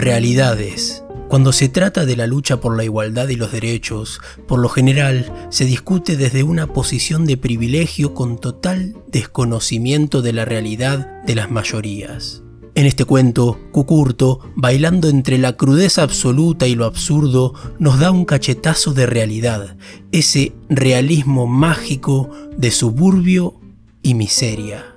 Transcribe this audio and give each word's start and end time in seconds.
Realidades. 0.00 1.04
Cuando 1.28 1.52
se 1.52 1.68
trata 1.68 2.06
de 2.06 2.16
la 2.16 2.26
lucha 2.26 2.58
por 2.58 2.74
la 2.74 2.84
igualdad 2.84 3.28
y 3.28 3.36
los 3.36 3.52
derechos, 3.52 4.18
por 4.48 4.58
lo 4.58 4.70
general 4.70 5.30
se 5.50 5.66
discute 5.66 6.16
desde 6.16 6.42
una 6.42 6.68
posición 6.68 7.26
de 7.26 7.36
privilegio 7.36 8.14
con 8.14 8.38
total 8.38 8.96
desconocimiento 9.08 10.22
de 10.22 10.32
la 10.32 10.46
realidad 10.46 11.22
de 11.24 11.34
las 11.34 11.50
mayorías. 11.50 12.42
En 12.74 12.86
este 12.86 13.04
cuento, 13.04 13.60
Cucurto, 13.72 14.40
bailando 14.56 15.10
entre 15.10 15.36
la 15.36 15.58
crudeza 15.58 16.02
absoluta 16.02 16.66
y 16.66 16.76
lo 16.76 16.86
absurdo, 16.86 17.52
nos 17.78 18.00
da 18.00 18.10
un 18.10 18.24
cachetazo 18.24 18.94
de 18.94 19.04
realidad, 19.04 19.76
ese 20.12 20.54
realismo 20.70 21.46
mágico 21.46 22.30
de 22.56 22.70
suburbio 22.70 23.60
y 24.00 24.14
miseria. 24.14 24.96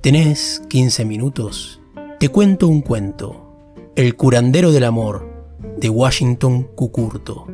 ¿Tenés 0.00 0.62
15 0.68 1.04
minutos? 1.06 1.80
Te 2.20 2.28
cuento 2.28 2.68
un 2.68 2.82
cuento. 2.82 3.41
El 3.94 4.16
curandero 4.16 4.72
del 4.72 4.84
amor, 4.84 5.30
de 5.76 5.90
Washington 5.90 6.66
Cucurto. 6.74 7.46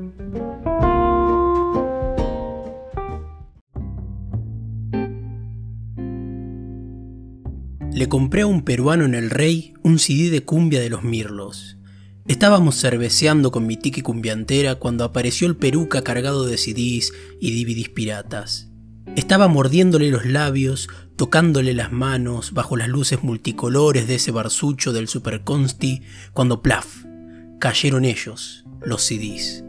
Le 7.92 8.08
compré 8.08 8.42
a 8.42 8.46
un 8.46 8.62
peruano 8.62 9.04
en 9.04 9.16
el 9.16 9.30
Rey 9.30 9.74
un 9.82 9.98
CD 9.98 10.30
de 10.30 10.44
cumbia 10.44 10.80
de 10.80 10.90
los 10.90 11.02
Mirlos. 11.02 11.76
Estábamos 12.28 12.80
cerveceando 12.80 13.50
con 13.50 13.66
mi 13.66 13.76
tiki 13.76 14.02
cumbiantera 14.02 14.76
cuando 14.76 15.02
apareció 15.02 15.48
el 15.48 15.56
peruca 15.56 16.04
cargado 16.04 16.46
de 16.46 16.56
CDs 16.56 17.12
y 17.40 17.64
DVDs 17.64 17.88
piratas. 17.88 18.67
Estaba 19.16 19.48
mordiéndole 19.48 20.10
los 20.10 20.24
labios, 20.26 20.88
tocándole 21.16 21.74
las 21.74 21.92
manos 21.92 22.52
bajo 22.52 22.76
las 22.76 22.88
luces 22.88 23.22
multicolores 23.22 24.06
de 24.06 24.16
ese 24.16 24.30
barsucho 24.30 24.92
del 24.92 25.08
Super 25.08 25.42
Consti, 25.42 26.02
cuando 26.32 26.62
plaf, 26.62 27.04
cayeron 27.58 28.04
ellos, 28.04 28.64
los 28.80 29.02
CDs. 29.02 29.64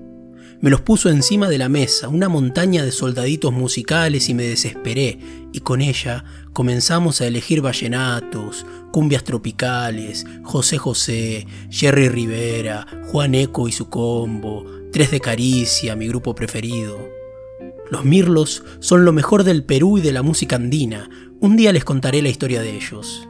Me 0.61 0.69
los 0.69 0.81
puso 0.81 1.09
encima 1.09 1.47
de 1.47 1.57
la 1.57 1.69
mesa, 1.69 2.09
una 2.09 2.27
montaña 2.27 2.83
de 2.83 2.91
soldaditos 2.91 3.53
musicales 3.53 4.27
y 4.27 4.33
me 4.33 4.43
desesperé, 4.43 5.17
y 5.53 5.61
con 5.61 5.81
ella 5.81 6.25
comenzamos 6.51 7.21
a 7.21 7.27
elegir 7.27 7.61
vallenatos, 7.61 8.65
cumbias 8.91 9.23
tropicales, 9.23 10.25
José 10.43 10.77
José, 10.77 11.47
Jerry 11.69 12.09
Rivera, 12.09 12.85
Juan 13.07 13.35
Eco 13.35 13.67
y 13.69 13.71
su 13.71 13.89
combo, 13.89 14.65
Tres 14.91 15.11
de 15.11 15.19
Caricia, 15.19 15.95
mi 15.95 16.07
grupo 16.07 16.35
preferido. 16.35 17.18
Los 17.91 18.05
Mirlos 18.05 18.63
son 18.79 19.05
lo 19.05 19.11
mejor 19.11 19.43
del 19.43 19.63
Perú 19.63 19.97
y 19.97 20.01
de 20.01 20.11
la 20.11 20.21
música 20.21 20.55
andina. 20.55 21.09
Un 21.39 21.55
día 21.55 21.73
les 21.73 21.83
contaré 21.83 22.21
la 22.21 22.29
historia 22.29 22.61
de 22.61 22.75
ellos. 22.75 23.27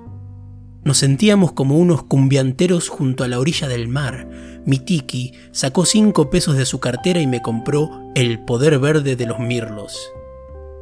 Nos 0.84 0.98
sentíamos 0.98 1.52
como 1.52 1.78
unos 1.78 2.04
cumbianteros 2.04 2.90
junto 2.90 3.24
a 3.24 3.28
la 3.28 3.40
orilla 3.40 3.68
del 3.68 3.88
mar. 3.88 4.28
Mi 4.66 4.80
tiki 4.80 5.34
sacó 5.52 5.86
cinco 5.86 6.30
pesos 6.30 6.58
de 6.58 6.66
su 6.66 6.80
cartera 6.80 7.22
y 7.22 7.28
me 7.28 7.42
compró 7.42 7.90
El 8.16 8.44
Poder 8.44 8.80
Verde 8.80 9.16
de 9.16 9.26
los 9.26 9.40
Mirlos. 9.40 9.98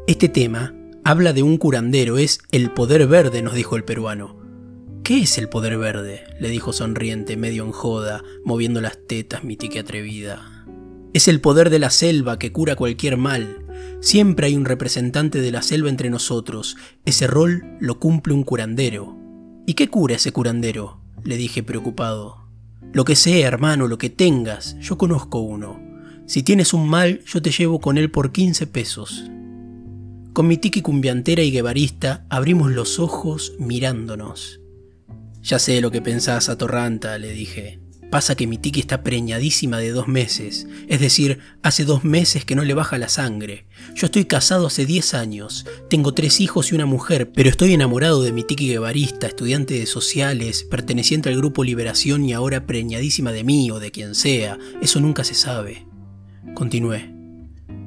Este 0.08 0.30
tema 0.30 0.73
habla 1.03 1.34
de 1.34 1.44
un 1.44 1.58
curandero, 1.58 2.17
es 2.17 2.39
el 2.52 2.72
poder 2.72 3.08
verde, 3.08 3.41
nos 3.41 3.53
dijo 3.53 3.75
el 3.75 3.84
peruano. 3.84 4.38
¿Qué 5.03 5.19
es 5.19 5.38
el 5.38 5.50
poder 5.50 5.78
verde? 5.78 6.23
le 6.39 6.50
dijo 6.50 6.73
sonriente, 6.73 7.38
medio 7.38 7.64
en 7.64 7.72
joda, 7.72 8.23
moviendo 8.44 8.81
las 8.81 8.97
tetas 9.08 9.44
mi 9.44 9.56
tiki 9.56 9.80
atrevida. 9.80 10.66
Es 11.14 11.28
el 11.28 11.41
poder 11.41 11.69
de 11.69 11.80
la 11.80 11.89
selva 11.89 12.38
que 12.38 12.52
cura 12.52 12.75
cualquier 12.75 13.17
mal. 13.17 13.66
Siempre 14.00 14.47
hay 14.47 14.56
un 14.56 14.66
representante 14.66 15.42
de 15.42 15.52
la 15.52 15.61
selva 15.61 15.89
entre 15.89 16.09
nosotros. 16.09 16.78
Ese 17.06 17.28
rol 17.28 17.78
lo 17.80 18.00
cumple 18.00 18.34
un 18.34 18.44
curandero. 18.44 19.17
¿Y 19.66 19.73
qué 19.73 19.89
cura 19.89 20.16
ese 20.16 20.31
curandero? 20.31 21.02
le 21.23 21.36
dije 21.36 21.64
preocupado. 21.64 22.47
Lo 22.94 23.03
que 23.03 23.16
sea, 23.16 23.47
hermano, 23.47 23.88
lo 23.88 23.97
que 23.97 24.09
tengas, 24.09 24.78
yo 24.80 24.97
conozco 24.97 25.39
uno. 25.39 25.80
Si 26.25 26.44
tienes 26.44 26.74
un 26.74 26.88
mal, 26.88 27.22
yo 27.25 27.41
te 27.41 27.52
llevo 27.52 27.79
con 27.79 27.97
él 27.97 28.09
por 28.09 28.31
15 28.31 28.68
pesos. 28.68 29.29
Con 30.34 30.47
mi 30.47 30.57
tiki 30.57 30.81
cumbiantera 30.81 31.41
y 31.41 31.52
guevarista 31.52 32.25
abrimos 32.29 32.72
los 32.72 33.00
ojos 33.00 33.53
mirándonos. 33.59 34.62
Ya 35.41 35.59
sé 35.59 35.81
lo 35.81 35.91
que 35.91 36.02
pensás, 36.02 36.50
atorranta, 36.50 37.18
le 37.18 37.31
dije. 37.31 37.79
Pasa 38.09 38.35
que 38.35 38.47
mi 38.47 38.57
tiki 38.57 38.79
está 38.79 39.03
preñadísima 39.03 39.79
de 39.79 39.91
dos 39.91 40.07
meses, 40.07 40.66
es 40.88 41.01
decir, 41.01 41.40
hace 41.62 41.84
dos 41.84 42.06
meses 42.06 42.45
que 42.45 42.56
no 42.56 42.63
le 42.63 42.73
baja 42.73 42.97
la 42.97 43.09
sangre. 43.09 43.66
Yo 43.95 44.06
estoy 44.06 44.23
casado 44.23 44.68
hace 44.68 44.85
diez 44.85 45.13
años, 45.13 45.66
tengo 45.90 46.13
tres 46.13 46.40
hijos 46.40 46.72
y 46.72 46.75
una 46.75 46.85
mujer, 46.85 47.31
pero 47.34 47.50
estoy 47.50 47.73
enamorado 47.73 48.23
de 48.23 48.31
mi 48.31 48.44
tiki 48.44 48.69
guevarista, 48.69 49.28
estudiante 49.28 49.73
de 49.73 49.85
sociales, 49.85 50.63
perteneciente 50.63 51.28
al 51.28 51.35
grupo 51.35 51.66
Liberación 51.66 52.23
y 52.23 52.31
ahora 52.31 52.66
preñadísima 52.66 53.34
de 53.34 53.44
mí 53.44 53.72
o 53.72 53.79
de 53.81 53.91
quien 53.91 54.16
sea, 54.16 54.57
eso 54.81 55.01
nunca 55.01 55.25
se 55.25 55.34
sabe. 55.34 55.85
Continué. 56.53 57.13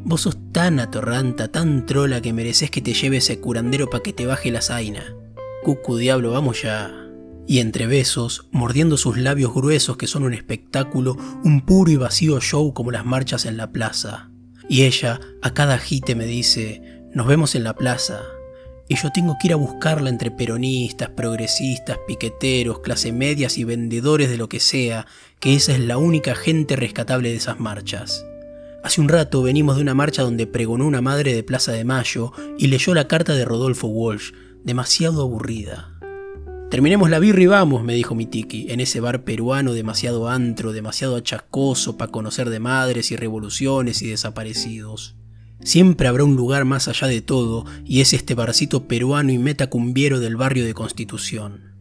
Vos 0.04 0.22
sos 0.22 0.36
tan 0.53 0.80
atorranta, 0.80 1.48
tan 1.48 1.86
trola 1.86 2.20
que 2.20 2.34
mereces 2.34 2.70
que 2.70 2.82
te 2.82 2.92
lleve 2.92 3.19
ese 3.19 3.41
curandero 3.41 3.88
para 3.88 4.03
que 4.03 4.12
te 4.12 4.26
baje 4.26 4.50
la 4.50 4.60
zaina. 4.60 5.14
Cucu 5.62 5.97
diablo, 5.97 6.32
vamos 6.32 6.62
ya 6.62 7.00
y 7.47 7.59
entre 7.59 7.87
besos, 7.87 8.49
mordiendo 8.53 8.97
sus 8.97 9.17
labios 9.17 9.53
gruesos 9.53 9.97
que 9.97 10.06
son 10.06 10.23
un 10.23 10.34
espectáculo, 10.34 11.17
un 11.45 11.65
puro 11.65 11.91
y 11.91 11.97
vacío 11.97 12.41
show 12.41 12.73
como 12.75 12.91
las 12.91 13.05
marchas 13.05 13.47
en 13.47 13.56
la 13.56 13.73
plaza. 13.73 14.31
Y 14.69 14.83
ella, 14.83 15.21
a 15.43 15.53
cada 15.53 15.78
jite 15.78 16.15
me 16.15 16.27
dice, 16.27 16.83
nos 17.12 17.27
vemos 17.27 17.55
en 17.55 17.65
la 17.65 17.75
plaza. 17.75 18.21
Y 18.89 18.97
yo 18.97 19.11
tengo 19.12 19.37
que 19.41 19.49
ir 19.49 19.53
a 19.53 19.56
buscarla 19.56 20.11
entre 20.11 20.31
peronistas, 20.31 21.11
progresistas, 21.11 21.99
piqueteros, 22.06 22.81
clase 22.81 23.12
medias 23.12 23.59
y 23.59 23.65
vendedores 23.65 24.31
de 24.31 24.37
lo 24.37 24.49
que 24.49 24.61
sea, 24.61 25.07
que 25.39 25.55
esa 25.55 25.72
es 25.72 25.81
la 25.81 25.99
única 25.99 26.34
gente 26.34 26.77
rescatable 26.77 27.31
de 27.31 27.37
esas 27.37 27.61
marchas. 27.61 28.25
Hace 28.83 29.01
un 29.01 29.09
rato 29.09 29.43
venimos 29.43 29.77
de 29.77 29.83
una 29.83 29.95
marcha 29.95 30.22
donde 30.22 30.47
pregonó 30.47 30.87
una 30.87 31.03
madre 31.03 31.34
de 31.34 31.43
Plaza 31.43 31.72
de 31.72 31.84
Mayo 31.84 32.33
y 32.59 32.69
leyó 32.69 32.95
la 32.95 33.09
carta 33.09 33.34
de 33.34 33.45
Rodolfo 33.45 33.89
Walsh, 33.89 34.33
demasiado 34.65 35.22
aburrida. 35.22 36.00
Terminemos 36.70 37.10
la 37.10 37.19
birra 37.19 37.42
y 37.42 37.47
vamos, 37.47 37.82
me 37.82 37.94
dijo 37.94 38.14
mi 38.14 38.26
tiki, 38.26 38.70
en 38.70 38.78
ese 38.78 39.00
bar 39.00 39.25
peruano 39.25 39.72
demasiado 39.72 40.28
antro, 40.28 40.72
demasiado 40.72 41.16
achascoso 41.16 41.97
para 41.97 42.12
conocer 42.12 42.48
de 42.48 42.60
madres 42.60 43.10
y 43.10 43.16
revoluciones 43.16 44.03
y 44.03 44.08
desaparecidos. 44.08 45.16
Siempre 45.64 46.06
habrá 46.06 46.22
un 46.22 46.36
lugar 46.36 46.64
más 46.64 46.86
allá 46.86 47.09
de 47.09 47.22
todo, 47.22 47.66
y 47.84 48.00
es 48.00 48.12
este 48.12 48.34
barcito 48.34 48.86
peruano 48.86 49.32
y 49.32 49.38
metacumbiero 49.38 50.20
del 50.20 50.36
barrio 50.36 50.64
de 50.64 50.72
Constitución. 50.72 51.72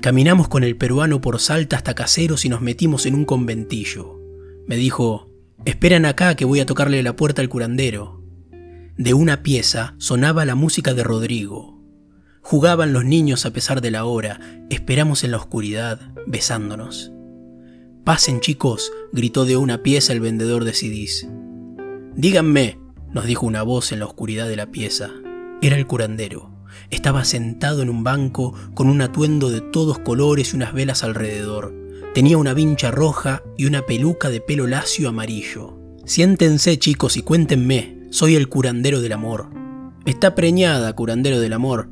Caminamos 0.00 0.48
con 0.48 0.64
el 0.64 0.76
peruano 0.76 1.20
por 1.20 1.38
Salta 1.38 1.76
hasta 1.76 1.94
Caseros 1.94 2.44
y 2.44 2.48
nos 2.48 2.60
metimos 2.60 3.06
en 3.06 3.14
un 3.14 3.24
conventillo. 3.24 4.18
Me 4.66 4.74
dijo, 4.74 5.30
esperan 5.64 6.04
acá 6.04 6.34
que 6.34 6.44
voy 6.44 6.58
a 6.58 6.66
tocarle 6.66 7.00
la 7.04 7.14
puerta 7.14 7.42
al 7.42 7.48
curandero. 7.48 8.24
De 8.98 9.14
una 9.14 9.44
pieza 9.44 9.94
sonaba 9.98 10.44
la 10.44 10.56
música 10.56 10.94
de 10.94 11.04
Rodrigo, 11.04 11.81
Jugaban 12.42 12.92
los 12.92 13.04
niños 13.04 13.46
a 13.46 13.52
pesar 13.52 13.80
de 13.80 13.92
la 13.92 14.04
hora, 14.04 14.40
esperamos 14.68 15.22
en 15.22 15.30
la 15.30 15.36
oscuridad, 15.36 16.00
besándonos. 16.26 17.12
Pasen 18.04 18.40
chicos, 18.40 18.90
gritó 19.12 19.44
de 19.44 19.56
una 19.56 19.84
pieza 19.84 20.12
el 20.12 20.20
vendedor 20.20 20.64
de 20.64 20.72
CDs. 20.72 21.28
Díganme, 22.16 22.78
nos 23.12 23.26
dijo 23.26 23.46
una 23.46 23.62
voz 23.62 23.92
en 23.92 24.00
la 24.00 24.06
oscuridad 24.06 24.48
de 24.48 24.56
la 24.56 24.72
pieza. 24.72 25.10
Era 25.62 25.76
el 25.76 25.86
curandero. 25.86 26.50
Estaba 26.90 27.24
sentado 27.24 27.80
en 27.80 27.88
un 27.88 28.02
banco 28.02 28.54
con 28.74 28.88
un 28.88 29.00
atuendo 29.02 29.48
de 29.48 29.60
todos 29.60 30.00
colores 30.00 30.52
y 30.52 30.56
unas 30.56 30.74
velas 30.74 31.04
alrededor. 31.04 31.72
Tenía 32.12 32.38
una 32.38 32.54
vincha 32.54 32.90
roja 32.90 33.42
y 33.56 33.66
una 33.66 33.86
peluca 33.86 34.30
de 34.30 34.40
pelo 34.40 34.66
lacio 34.66 35.08
amarillo. 35.08 35.78
Siéntense 36.04 36.76
chicos 36.78 37.16
y 37.16 37.22
cuéntenme, 37.22 37.98
soy 38.10 38.34
el 38.34 38.48
curandero 38.48 39.00
del 39.00 39.12
amor. 39.12 39.48
Está 40.04 40.34
preñada, 40.34 40.92
curandero 40.94 41.38
del 41.38 41.52
amor, 41.52 41.88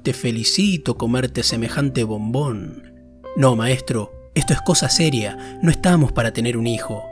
Te 0.00 0.14
felicito 0.14 0.96
comerte 0.96 1.42
semejante 1.42 2.02
bombón. 2.02 2.94
No, 3.36 3.56
maestro, 3.56 4.30
esto 4.34 4.54
es 4.54 4.60
cosa 4.62 4.88
seria, 4.88 5.58
no 5.62 5.70
estamos 5.70 6.12
para 6.12 6.32
tener 6.32 6.56
un 6.56 6.66
hijo. 6.66 7.04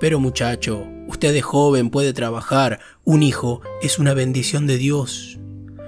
Pero 0.00 0.20
muchacho, 0.20 0.86
usted 1.08 1.34
es 1.34 1.42
joven, 1.42 1.90
puede 1.90 2.12
trabajar, 2.12 2.78
un 3.04 3.22
hijo 3.22 3.62
es 3.82 3.98
una 3.98 4.14
bendición 4.14 4.66
de 4.66 4.78
Dios. 4.78 5.38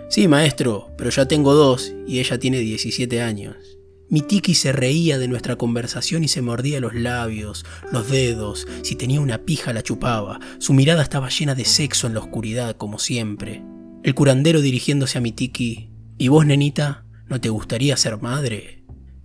Sí, 0.09 0.27
maestro, 0.27 0.91
pero 0.99 1.11
ya 1.11 1.27
tengo 1.27 1.55
dos 1.55 1.95
y 2.07 2.19
ella 2.19 2.39
tiene 2.39 2.59
17 2.59 3.23
años. 3.23 3.57
Mi 4.09 4.21
tiki 4.21 4.55
se 4.55 4.73
reía 4.73 5.19
de 5.19 5.29
nuestra 5.29 5.57
conversación 5.57 6.25
y 6.25 6.29
se 6.29 6.43
mordía 6.43 6.81
los 6.81 6.95
labios, 6.95 7.65
los 7.93 8.11
dedos, 8.11 8.67
si 8.83 8.97
tenía 8.97 9.21
una 9.21 9.39
pija 9.39 9.73
la 9.73 9.83
chupaba, 9.83 10.41
su 10.59 10.75
mirada 10.75 11.03
estaba 11.03 11.29
llena 11.29 11.55
de 11.55 11.65
sexo 11.65 12.07
en 12.07 12.15
la 12.15 12.21
oscuridad, 12.21 12.77
como 12.77 12.99
siempre. 12.99 13.63
El 14.03 14.15
curandero 14.15 14.61
dirigiéndose 14.61 15.19
a 15.19 15.21
mi 15.21 15.33
tiki. 15.33 15.91
¿Y 16.19 16.29
vos, 16.29 16.47
nenita, 16.47 17.05
no 17.29 17.41
te 17.41 17.51
gustaría 17.51 17.97
ser 17.97 18.21
madre? 18.23 18.85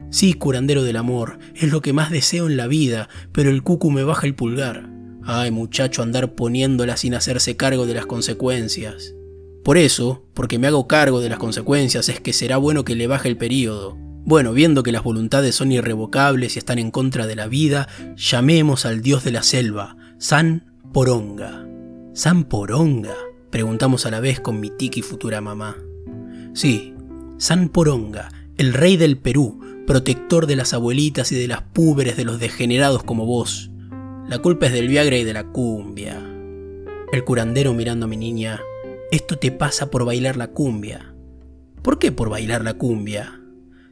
Sí, 0.09 0.33
curandero 0.33 0.83
del 0.83 0.97
amor, 0.97 1.39
es 1.55 1.71
lo 1.71 1.81
que 1.81 1.93
más 1.93 2.11
deseo 2.11 2.47
en 2.47 2.57
la 2.57 2.67
vida, 2.67 3.07
pero 3.31 3.49
el 3.49 3.63
cucu 3.63 3.91
me 3.91 4.03
baja 4.03 4.27
el 4.27 4.35
pulgar. 4.35 4.89
Ay, 5.23 5.51
muchacho, 5.51 6.03
andar 6.03 6.35
poniéndola 6.35 6.97
sin 6.97 7.13
hacerse 7.13 7.55
cargo 7.55 7.85
de 7.85 7.93
las 7.93 8.07
consecuencias. 8.07 9.15
Por 9.63 9.77
eso, 9.77 10.25
porque 10.33 10.59
me 10.59 10.67
hago 10.67 10.87
cargo 10.87 11.21
de 11.21 11.29
las 11.29 11.37
consecuencias, 11.39 12.09
es 12.09 12.19
que 12.19 12.33
será 12.33 12.57
bueno 12.57 12.83
que 12.83 12.95
le 12.95 13.07
baje 13.07 13.29
el 13.29 13.37
periodo. 13.37 13.95
Bueno, 14.25 14.51
viendo 14.51 14.83
que 14.83 14.91
las 14.91 15.03
voluntades 15.03 15.55
son 15.55 15.71
irrevocables 15.71 16.55
y 16.55 16.59
están 16.59 16.77
en 16.77 16.91
contra 16.91 17.25
de 17.25 17.35
la 17.37 17.47
vida, 17.47 17.87
llamemos 18.17 18.85
al 18.85 19.01
dios 19.01 19.23
de 19.23 19.31
la 19.31 19.43
selva, 19.43 19.95
San 20.17 20.73
Poronga. 20.91 21.65
¿San 22.13 22.43
Poronga? 22.43 23.15
Preguntamos 23.49 24.05
a 24.05 24.11
la 24.11 24.19
vez 24.19 24.41
con 24.41 24.59
mi 24.59 24.69
tiki 24.69 25.01
futura 25.01 25.39
mamá. 25.39 25.77
Sí, 26.53 26.93
San 27.37 27.69
Poronga, 27.69 28.29
el 28.57 28.73
rey 28.73 28.97
del 28.97 29.17
Perú, 29.17 29.61
protector 29.87 30.47
de 30.47 30.57
las 30.57 30.73
abuelitas 30.73 31.31
y 31.31 31.35
de 31.35 31.47
las 31.47 31.61
púberes 31.61 32.17
de 32.17 32.25
los 32.25 32.39
degenerados 32.39 33.03
como 33.03 33.25
vos. 33.25 33.71
La 34.27 34.39
culpa 34.39 34.67
es 34.67 34.73
del 34.73 34.89
Viagra 34.89 35.17
y 35.17 35.23
de 35.23 35.33
la 35.33 35.45
cumbia. 35.45 36.21
El 37.11 37.23
curandero 37.23 37.73
mirando 37.73 38.05
a 38.05 38.09
mi 38.09 38.17
niña, 38.17 38.59
esto 39.11 39.37
te 39.37 39.51
pasa 39.51 39.89
por 39.89 40.05
bailar 40.05 40.35
la 40.35 40.47
cumbia. 40.47 41.13
¿Por 41.81 41.99
qué 41.99 42.11
por 42.11 42.29
bailar 42.29 42.63
la 42.63 42.73
cumbia? 42.73 43.41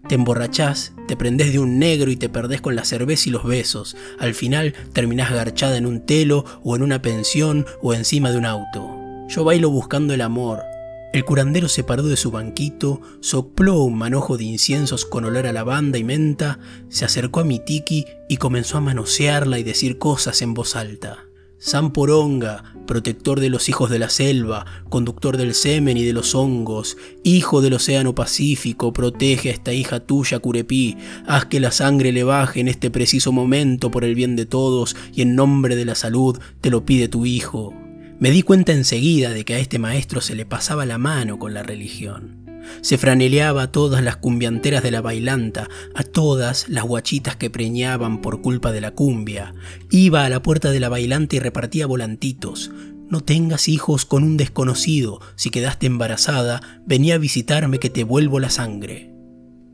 Te 0.08 0.16
emborrachás, 0.16 0.94
te 1.08 1.16
prendés 1.16 1.52
de 1.52 1.60
un 1.60 1.80
negro 1.80 2.12
y 2.12 2.16
te 2.16 2.30
perdés 2.30 2.62
con 2.62 2.76
la 2.76 2.86
cerveza 2.86 3.30
y 3.30 3.32
los 3.32 3.46
besos. 3.46 3.96
Al 4.20 4.34
final 4.34 4.74
terminás 4.94 5.32
garchada 5.32 5.78
en 5.78 5.86
un 5.86 6.06
telo 6.06 6.46
o 6.64 6.76
en 6.76 6.84
una 6.84 7.02
pensión 7.02 7.66
o 7.82 7.94
encima 7.94 8.32
de 8.32 8.38
un 8.38 8.46
auto. 8.46 8.96
Yo 9.30 9.44
bailo 9.44 9.70
buscando 9.70 10.14
el 10.14 10.22
amor. 10.22 10.69
El 11.12 11.26
curandero 11.26 11.70
se 11.70 11.84
paró 11.84 12.04
de 12.04 12.18
su 12.18 12.30
banquito, 12.30 13.02
sopló 13.20 13.82
un 13.82 13.98
manojo 13.98 14.38
de 14.38 14.44
inciensos 14.44 15.06
con 15.06 15.26
olor 15.26 15.48
a 15.48 15.54
lavanda 15.54 15.98
y 15.98 16.04
menta, 16.04 16.60
se 16.90 17.04
acercó 17.04 17.40
a 17.40 17.46
mi 17.46 17.58
tiki 17.58 18.06
y 18.28 18.38
comenzó 18.38 18.78
a 18.78 18.82
manosearla 18.82 19.58
y 19.58 19.64
decir 19.64 19.98
cosas 19.98 20.44
en 20.44 20.54
voz 20.54 20.76
alta. 20.76 21.26
San 21.58 21.92
Poronga, 21.92 22.76
protector 22.86 23.40
de 23.40 23.50
los 23.50 23.70
hijos 23.70 23.90
de 23.90 23.98
la 23.98 24.10
selva, 24.10 24.66
conductor 24.88 25.36
del 25.36 25.56
semen 25.56 25.98
y 25.98 26.04
de 26.04 26.14
los 26.14 26.36
hongos, 26.36 26.96
hijo 27.24 27.62
del 27.62 27.74
océano 27.74 28.14
Pacífico, 28.14 28.94
protege 28.94 29.50
a 29.50 29.54
esta 29.54 29.74
hija 29.74 30.00
tuya, 30.00 30.38
Curepí, 30.38 30.96
haz 31.26 31.46
que 31.46 31.60
la 31.60 31.72
sangre 31.72 32.12
le 32.12 32.24
baje 32.24 32.60
en 32.60 32.68
este 32.68 32.92
preciso 32.92 33.32
momento 33.32 33.90
por 33.90 34.06
el 34.06 34.14
bien 34.14 34.36
de 34.36 34.46
todos 34.46 34.96
y 35.12 35.24
en 35.24 35.36
nombre 35.36 35.76
de 35.76 35.86
la 35.86 35.96
salud 35.96 36.40
te 36.62 36.70
lo 36.70 36.86
pide 36.86 37.08
tu 37.08 37.26
hijo. 37.26 37.74
Me 38.20 38.32
di 38.32 38.42
cuenta 38.42 38.74
enseguida 38.74 39.30
de 39.30 39.46
que 39.46 39.54
a 39.54 39.60
este 39.60 39.80
maestro 39.80 40.20
se 40.20 40.36
le 40.36 40.46
pasaba 40.46 40.86
la 40.86 40.98
mano 40.98 41.40
con 41.40 41.54
la 41.54 41.64
religión. 41.64 42.46
Se 42.82 42.98
franeleaba 42.98 43.64
a 43.64 43.72
todas 43.72 44.04
las 44.04 44.18
cumbianteras 44.18 44.84
de 44.84 44.92
la 44.92 45.00
bailanta, 45.00 45.70
a 45.96 46.04
todas 46.04 46.68
las 46.68 46.84
guachitas 46.84 47.38
que 47.38 47.50
preñaban 47.50 48.20
por 48.20 48.42
culpa 48.42 48.74
de 48.74 48.82
la 48.82 48.92
cumbia. 48.92 49.56
Iba 49.90 50.26
a 50.26 50.30
la 50.30 50.44
puerta 50.44 50.70
de 50.70 50.82
la 50.82 50.90
bailanta 50.90 51.38
y 51.38 51.40
repartía 51.40 51.88
volantitos. 51.88 52.72
No 53.08 53.22
tengas 53.22 53.70
hijos 53.70 54.04
con 54.04 54.24
un 54.24 54.36
desconocido. 54.36 55.22
Si 55.38 55.50
quedaste 55.50 55.88
embarazada, 55.88 56.82
venía 56.86 57.16
a 57.16 57.20
visitarme 57.20 57.80
que 57.80 57.90
te 57.90 58.04
vuelvo 58.04 58.42
la 58.42 58.50
sangre. 58.50 59.14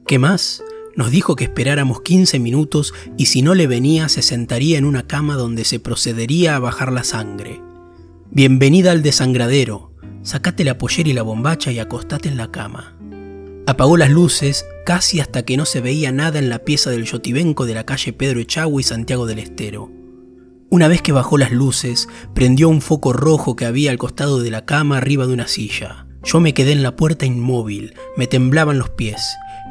¿Qué 0.05 0.19
más? 0.19 0.63
Nos 0.95 1.09
dijo 1.09 1.35
que 1.35 1.45
esperáramos 1.45 2.01
15 2.01 2.37
minutos 2.37 2.93
y 3.17 3.25
si 3.25 3.41
no 3.41 3.55
le 3.55 3.65
venía 3.65 4.07
se 4.07 4.21
sentaría 4.21 4.77
en 4.77 4.85
una 4.85 5.07
cama 5.07 5.35
donde 5.35 5.65
se 5.65 5.79
procedería 5.79 6.55
a 6.55 6.59
bajar 6.59 6.93
la 6.93 7.03
sangre. 7.03 7.64
Bienvenida 8.35 8.91
al 8.91 9.01
desangradero, 9.01 9.93
Sacate 10.21 10.65
la 10.65 10.77
pollera 10.77 11.07
y 11.07 11.13
la 11.13 11.21
bombacha 11.21 11.71
y 11.71 11.79
acostate 11.79 12.27
en 12.27 12.35
la 12.35 12.51
cama. 12.51 12.97
Apagó 13.65 13.95
las 13.95 14.09
luces 14.09 14.65
casi 14.85 15.21
hasta 15.21 15.43
que 15.43 15.55
no 15.55 15.63
se 15.63 15.79
veía 15.79 16.11
nada 16.11 16.37
en 16.37 16.49
la 16.49 16.59
pieza 16.59 16.89
del 16.89 17.05
yotibenco 17.05 17.65
de 17.65 17.75
la 17.75 17.85
calle 17.85 18.11
Pedro 18.11 18.41
Echagüe 18.41 18.81
y 18.81 18.83
Santiago 18.83 19.25
del 19.25 19.39
Estero. 19.39 19.89
Una 20.69 20.89
vez 20.89 21.01
que 21.01 21.13
bajó 21.13 21.37
las 21.37 21.53
luces, 21.53 22.09
prendió 22.33 22.67
un 22.67 22.81
foco 22.81 23.13
rojo 23.13 23.55
que 23.55 23.67
había 23.67 23.89
al 23.89 23.97
costado 23.97 24.41
de 24.41 24.51
la 24.51 24.65
cama 24.65 24.97
arriba 24.97 25.25
de 25.27 25.33
una 25.33 25.47
silla. 25.47 26.05
Yo 26.21 26.41
me 26.41 26.53
quedé 26.53 26.73
en 26.73 26.83
la 26.83 26.97
puerta 26.97 27.25
inmóvil, 27.25 27.93
me 28.17 28.27
temblaban 28.27 28.79
los 28.79 28.89
pies. 28.89 29.21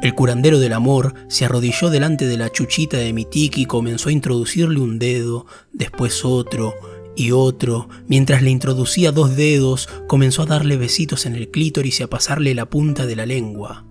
El 0.01 0.15
curandero 0.15 0.57
del 0.57 0.73
amor 0.73 1.13
se 1.27 1.45
arrodilló 1.45 1.91
delante 1.91 2.25
de 2.25 2.37
la 2.37 2.51
chuchita 2.51 2.97
de 2.97 3.13
mi 3.13 3.25
tiki 3.25 3.61
y 3.61 3.65
comenzó 3.67 4.09
a 4.09 4.13
introducirle 4.13 4.79
un 4.79 4.97
dedo, 4.97 5.45
después 5.71 6.25
otro, 6.25 6.73
y 7.15 7.31
otro, 7.31 7.89
mientras 8.07 8.41
le 8.41 8.49
introducía 8.49 9.11
dos 9.11 9.35
dedos, 9.35 9.89
comenzó 10.07 10.43
a 10.43 10.47
darle 10.47 10.77
besitos 10.77 11.25
en 11.25 11.35
el 11.35 11.49
clítoris 11.49 11.99
y 11.99 12.03
a 12.03 12.09
pasarle 12.09 12.55
la 12.55 12.69
punta 12.69 13.05
de 13.05 13.15
la 13.15 13.25
lengua. 13.25 13.85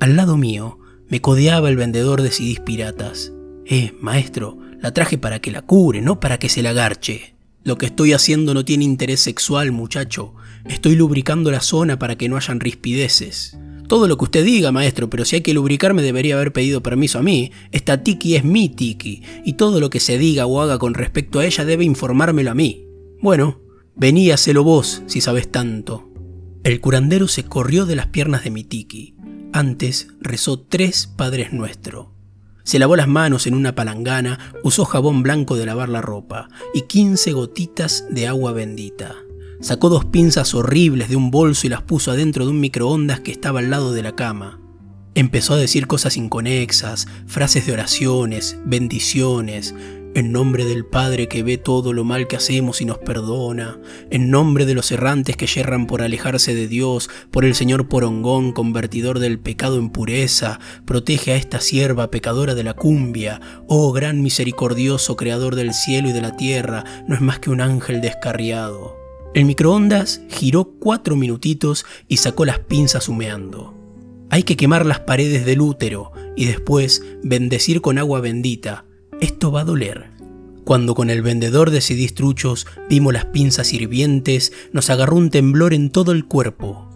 Al 0.00 0.16
lado 0.16 0.36
mío, 0.36 0.78
me 1.08 1.20
codeaba 1.20 1.68
el 1.68 1.76
vendedor 1.76 2.22
de 2.22 2.30
CDs 2.30 2.60
piratas. 2.60 3.32
Eh, 3.66 3.94
maestro, 4.00 4.58
la 4.80 4.92
traje 4.92 5.18
para 5.18 5.40
que 5.40 5.50
la 5.50 5.62
cure, 5.62 6.02
no 6.02 6.20
para 6.20 6.38
que 6.38 6.48
se 6.48 6.62
la 6.62 6.72
garche. 6.72 7.34
Lo 7.62 7.78
que 7.78 7.86
estoy 7.86 8.12
haciendo 8.12 8.52
no 8.52 8.64
tiene 8.64 8.84
interés 8.84 9.20
sexual, 9.20 9.72
muchacho. 9.72 10.34
Estoy 10.66 10.96
lubricando 10.96 11.50
la 11.50 11.60
zona 11.60 11.98
para 11.98 12.16
que 12.16 12.28
no 12.28 12.36
hayan 12.36 12.60
rispideces. 12.60 13.56
Todo 13.94 14.08
lo 14.08 14.18
que 14.18 14.24
usted 14.24 14.44
diga, 14.44 14.72
maestro, 14.72 15.08
pero 15.08 15.24
si 15.24 15.36
hay 15.36 15.42
que 15.42 15.54
lubricarme 15.54 16.02
debería 16.02 16.34
haber 16.34 16.52
pedido 16.52 16.82
permiso 16.82 17.20
a 17.20 17.22
mí. 17.22 17.52
Esta 17.70 18.02
tiki 18.02 18.34
es 18.34 18.42
mi 18.42 18.68
tiki, 18.68 19.22
y 19.44 19.52
todo 19.52 19.78
lo 19.78 19.88
que 19.88 20.00
se 20.00 20.18
diga 20.18 20.46
o 20.46 20.60
haga 20.60 20.80
con 20.80 20.94
respecto 20.94 21.38
a 21.38 21.46
ella 21.46 21.64
debe 21.64 21.84
informármelo 21.84 22.50
a 22.50 22.54
mí. 22.56 22.88
Bueno, 23.22 23.60
veníaselo 23.94 24.64
vos, 24.64 25.04
si 25.06 25.20
sabes 25.20 25.48
tanto. 25.48 26.10
El 26.64 26.80
curandero 26.80 27.28
se 27.28 27.44
corrió 27.44 27.86
de 27.86 27.94
las 27.94 28.08
piernas 28.08 28.42
de 28.42 28.50
mi 28.50 28.64
tiki. 28.64 29.14
Antes 29.52 30.08
rezó 30.20 30.58
tres 30.58 31.06
Padres 31.06 31.52
Nuestro. 31.52 32.16
Se 32.64 32.80
lavó 32.80 32.96
las 32.96 33.06
manos 33.06 33.46
en 33.46 33.54
una 33.54 33.76
palangana, 33.76 34.40
usó 34.64 34.84
jabón 34.86 35.22
blanco 35.22 35.54
de 35.54 35.66
lavar 35.66 35.88
la 35.88 36.02
ropa 36.02 36.48
y 36.74 36.88
quince 36.88 37.30
gotitas 37.30 38.06
de 38.10 38.26
agua 38.26 38.50
bendita. 38.50 39.14
Sacó 39.64 39.88
dos 39.88 40.04
pinzas 40.04 40.52
horribles 40.52 41.08
de 41.08 41.16
un 41.16 41.30
bolso 41.30 41.66
y 41.66 41.70
las 41.70 41.80
puso 41.80 42.10
adentro 42.10 42.44
de 42.44 42.50
un 42.50 42.60
microondas 42.60 43.20
que 43.20 43.32
estaba 43.32 43.60
al 43.60 43.70
lado 43.70 43.94
de 43.94 44.02
la 44.02 44.14
cama. 44.14 44.60
Empezó 45.14 45.54
a 45.54 45.56
decir 45.56 45.86
cosas 45.86 46.18
inconexas, 46.18 47.08
frases 47.26 47.64
de 47.64 47.72
oraciones, 47.72 48.58
bendiciones, 48.66 49.74
en 50.14 50.32
nombre 50.32 50.66
del 50.66 50.84
Padre 50.84 51.28
que 51.28 51.42
ve 51.42 51.56
todo 51.56 51.94
lo 51.94 52.04
mal 52.04 52.26
que 52.26 52.36
hacemos 52.36 52.82
y 52.82 52.84
nos 52.84 52.98
perdona, 52.98 53.78
en 54.10 54.28
nombre 54.28 54.66
de 54.66 54.74
los 54.74 54.92
errantes 54.92 55.38
que 55.38 55.46
yerran 55.46 55.86
por 55.86 56.02
alejarse 56.02 56.54
de 56.54 56.68
Dios, 56.68 57.08
por 57.30 57.46
el 57.46 57.54
Señor 57.54 57.88
Porongón, 57.88 58.52
convertidor 58.52 59.18
del 59.18 59.38
pecado 59.38 59.78
en 59.78 59.88
pureza, 59.88 60.60
protege 60.84 61.32
a 61.32 61.36
esta 61.36 61.62
sierva 61.62 62.10
pecadora 62.10 62.54
de 62.54 62.64
la 62.64 62.74
cumbia, 62.74 63.40
oh 63.66 63.92
gran 63.92 64.20
misericordioso 64.20 65.16
Creador 65.16 65.54
del 65.54 65.72
cielo 65.72 66.10
y 66.10 66.12
de 66.12 66.20
la 66.20 66.36
tierra, 66.36 66.84
no 67.08 67.14
es 67.14 67.22
más 67.22 67.38
que 67.38 67.48
un 67.48 67.62
ángel 67.62 68.02
descarriado. 68.02 69.03
El 69.34 69.46
microondas 69.46 70.20
giró 70.28 70.64
cuatro 70.78 71.16
minutitos 71.16 71.84
y 72.06 72.18
sacó 72.18 72.44
las 72.44 72.60
pinzas 72.60 73.08
humeando. 73.08 73.74
Hay 74.30 74.44
que 74.44 74.56
quemar 74.56 74.86
las 74.86 75.00
paredes 75.00 75.44
del 75.44 75.60
útero 75.60 76.12
y 76.36 76.44
después 76.44 77.02
bendecir 77.24 77.80
con 77.80 77.98
agua 77.98 78.20
bendita. 78.20 78.84
Esto 79.20 79.50
va 79.50 79.62
a 79.62 79.64
doler. 79.64 80.10
Cuando 80.64 80.94
con 80.94 81.10
el 81.10 81.20
vendedor 81.20 81.70
de 81.70 81.80
CDs 81.80 82.14
truchos 82.14 82.68
vimos 82.88 83.12
las 83.12 83.24
pinzas 83.26 83.72
hirvientes, 83.72 84.52
nos 84.72 84.88
agarró 84.88 85.16
un 85.16 85.30
temblor 85.30 85.74
en 85.74 85.90
todo 85.90 86.12
el 86.12 86.26
cuerpo. 86.26 86.88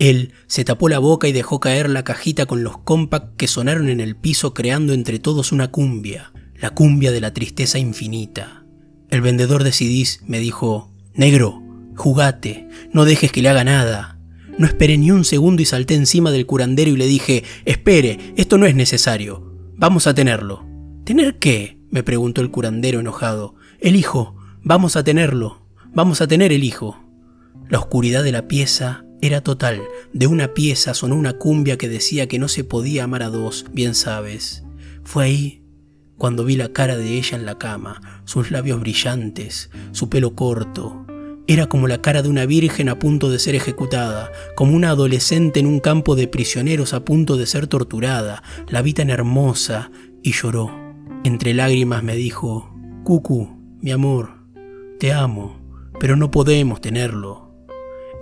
Él 0.00 0.32
se 0.48 0.64
tapó 0.64 0.88
la 0.88 0.98
boca 0.98 1.28
y 1.28 1.32
dejó 1.32 1.60
caer 1.60 1.88
la 1.88 2.02
cajita 2.02 2.46
con 2.46 2.64
los 2.64 2.78
compact 2.78 3.36
que 3.36 3.46
sonaron 3.46 3.88
en 3.88 4.00
el 4.00 4.16
piso 4.16 4.54
creando 4.54 4.92
entre 4.92 5.20
todos 5.20 5.52
una 5.52 5.70
cumbia, 5.70 6.32
la 6.56 6.70
cumbia 6.70 7.12
de 7.12 7.20
la 7.20 7.32
tristeza 7.32 7.78
infinita. 7.78 8.64
El 9.08 9.20
vendedor 9.20 9.62
de 9.62 9.70
CDs 9.70 10.20
me 10.26 10.40
dijo, 10.40 10.92
Negro, 11.14 11.62
Jugate, 11.96 12.68
no 12.92 13.04
dejes 13.04 13.32
que 13.32 13.42
le 13.42 13.48
haga 13.48 13.64
nada. 13.64 14.18
No 14.58 14.66
esperé 14.66 14.96
ni 14.96 15.10
un 15.10 15.24
segundo 15.24 15.60
y 15.60 15.64
salté 15.64 15.94
encima 15.94 16.30
del 16.30 16.46
curandero 16.46 16.90
y 16.90 16.96
le 16.96 17.06
dije, 17.06 17.44
espere, 17.64 18.34
esto 18.36 18.56
no 18.58 18.66
es 18.66 18.74
necesario. 18.74 19.52
Vamos 19.76 20.06
a 20.06 20.14
tenerlo. 20.14 20.64
¿Tener 21.04 21.38
qué? 21.38 21.78
me 21.90 22.02
preguntó 22.02 22.40
el 22.40 22.50
curandero 22.50 23.00
enojado. 23.00 23.54
El 23.80 23.96
hijo. 23.96 24.36
Vamos 24.62 24.96
a 24.96 25.04
tenerlo. 25.04 25.66
Vamos 25.92 26.20
a 26.20 26.26
tener 26.26 26.52
el 26.52 26.64
hijo. 26.64 26.98
La 27.68 27.78
oscuridad 27.78 28.22
de 28.22 28.32
la 28.32 28.48
pieza 28.48 29.04
era 29.20 29.40
total. 29.42 29.82
De 30.12 30.26
una 30.26 30.54
pieza 30.54 30.94
sonó 30.94 31.16
una 31.16 31.34
cumbia 31.34 31.78
que 31.78 31.88
decía 31.88 32.26
que 32.26 32.38
no 32.38 32.48
se 32.48 32.64
podía 32.64 33.04
amar 33.04 33.22
a 33.22 33.28
dos, 33.28 33.66
bien 33.72 33.94
sabes. 33.94 34.64
Fue 35.04 35.24
ahí 35.24 35.62
cuando 36.16 36.44
vi 36.44 36.56
la 36.56 36.72
cara 36.72 36.96
de 36.96 37.18
ella 37.18 37.36
en 37.36 37.44
la 37.44 37.58
cama, 37.58 38.22
sus 38.24 38.50
labios 38.50 38.80
brillantes, 38.80 39.70
su 39.92 40.08
pelo 40.08 40.34
corto, 40.34 41.05
era 41.46 41.68
como 41.68 41.86
la 41.86 42.02
cara 42.02 42.22
de 42.22 42.28
una 42.28 42.46
virgen 42.46 42.88
a 42.88 42.98
punto 42.98 43.30
de 43.30 43.38
ser 43.38 43.54
ejecutada, 43.54 44.32
como 44.56 44.74
una 44.74 44.90
adolescente 44.90 45.60
en 45.60 45.66
un 45.66 45.80
campo 45.80 46.16
de 46.16 46.28
prisioneros 46.28 46.92
a 46.92 47.04
punto 47.04 47.36
de 47.36 47.46
ser 47.46 47.66
torturada. 47.66 48.42
La 48.68 48.82
vi 48.82 48.94
tan 48.94 49.10
hermosa 49.10 49.90
y 50.22 50.32
lloró. 50.32 50.70
Entre 51.24 51.54
lágrimas 51.54 52.02
me 52.02 52.16
dijo, 52.16 52.74
Cucu, 53.04 53.48
mi 53.80 53.92
amor, 53.92 54.30
te 54.98 55.12
amo, 55.12 55.60
pero 56.00 56.16
no 56.16 56.30
podemos 56.30 56.80
tenerlo. 56.80 57.46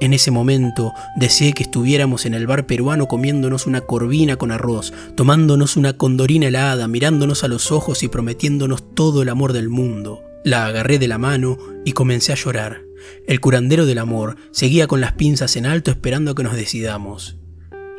En 0.00 0.12
ese 0.12 0.30
momento 0.30 0.92
deseé 1.16 1.52
que 1.52 1.62
estuviéramos 1.62 2.26
en 2.26 2.34
el 2.34 2.46
bar 2.46 2.66
peruano 2.66 3.06
comiéndonos 3.06 3.66
una 3.66 3.80
corvina 3.80 4.36
con 4.36 4.50
arroz, 4.50 4.92
tomándonos 5.14 5.76
una 5.76 5.96
condorina 5.96 6.48
helada, 6.48 6.88
mirándonos 6.88 7.44
a 7.44 7.48
los 7.48 7.72
ojos 7.72 8.02
y 8.02 8.08
prometiéndonos 8.08 8.94
todo 8.94 9.22
el 9.22 9.28
amor 9.28 9.52
del 9.52 9.70
mundo. 9.70 10.22
La 10.44 10.66
agarré 10.66 10.98
de 10.98 11.08
la 11.08 11.16
mano 11.16 11.56
y 11.86 11.92
comencé 11.92 12.32
a 12.32 12.36
llorar. 12.36 12.82
El 13.26 13.40
curandero 13.40 13.86
del 13.86 13.98
amor 13.98 14.36
seguía 14.50 14.86
con 14.86 15.00
las 15.00 15.12
pinzas 15.12 15.56
en 15.56 15.66
alto 15.66 15.90
esperando 15.90 16.32
a 16.32 16.34
que 16.34 16.42
nos 16.42 16.56
decidamos. 16.56 17.38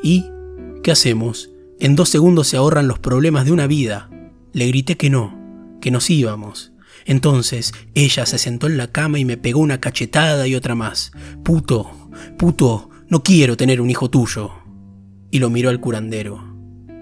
¿Y 0.04 0.26
qué 0.84 0.92
hacemos? 0.92 1.50
En 1.80 1.96
dos 1.96 2.10
segundos 2.10 2.48
se 2.48 2.58
ahorran 2.58 2.88
los 2.88 3.00
problemas 3.00 3.46
de 3.46 3.52
una 3.52 3.68
vida. 3.68 4.10
Le 4.54 4.68
grité 4.68 4.98
que 4.98 5.10
no, 5.10 5.78
que 5.82 5.92
nos 5.92 6.10
íbamos. 6.10 6.72
Entonces 7.06 7.74
ella 7.94 8.26
se 8.26 8.38
sentó 8.38 8.68
en 8.68 8.78
la 8.78 8.92
cama 8.92 9.20
y 9.20 9.26
me 9.26 9.38
pegó 9.38 9.60
una 9.60 9.80
cachetada 9.80 10.48
y 10.48 10.56
otra 10.56 10.76
más. 10.76 11.12
Puto, 11.44 12.10
puto, 12.38 12.90
no 13.10 13.24
quiero 13.24 13.58
tener 13.58 13.82
un 13.82 13.90
hijo 13.90 14.10
tuyo. 14.10 14.52
Y 15.32 15.40
lo 15.40 15.50
miró 15.50 15.70
al 15.70 15.80
curandero. 15.82 16.55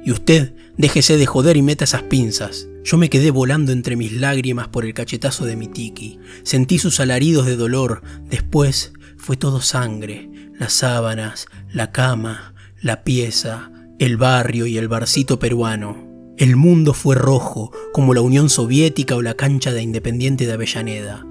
Y 0.06 0.12
usted, 0.12 0.54
déjese 0.78 1.18
de 1.18 1.26
joder 1.26 1.58
y 1.58 1.62
meta 1.62 1.86
esas 1.86 2.04
pinzas. 2.04 2.68
Yo 2.84 2.98
me 2.98 3.10
quedé 3.10 3.32
volando 3.32 3.72
entre 3.72 3.96
mis 3.96 4.12
lágrimas 4.14 4.68
por 4.68 4.86
el 4.86 4.94
cachetazo 4.94 5.46
de 5.46 5.56
mi 5.56 5.68
tiki. 5.68 6.20
Sentí 6.44 6.80
sus 6.80 7.00
alaridos 7.00 7.46
de 7.46 7.56
dolor. 7.56 8.02
Después 8.30 8.94
fue 9.18 9.38
todo 9.38 9.62
sangre. 9.62 10.30
Las 10.60 10.74
sábanas, 10.74 11.48
la 11.72 11.92
cama, 11.92 12.54
la 12.82 13.04
pieza, 13.04 13.72
el 14.00 14.18
barrio 14.18 14.66
y 14.66 14.78
el 14.78 14.90
barcito 14.90 15.40
peruano. 15.40 16.14
El 16.38 16.56
mundo 16.56 16.94
fue 16.94 17.16
rojo, 17.16 17.72
como 17.94 18.14
la 18.14 18.22
Unión 18.22 18.50
Soviética 18.50 19.16
o 19.16 19.22
la 19.22 19.36
cancha 19.36 19.72
de 19.72 19.82
Independiente 19.82 20.46
de 20.46 20.54
Avellaneda. 20.54 21.26